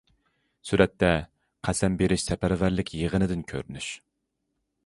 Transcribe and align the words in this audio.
سۈرەتتە: 0.69 1.11
قەسەم 1.69 1.99
بېرىش 2.01 2.25
سەپەرۋەرلىك 2.31 2.93
يىغىنىدىن 3.03 3.47
كۆرۈنۈش. 3.53 3.95